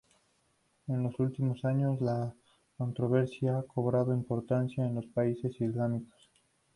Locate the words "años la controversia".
1.63-3.59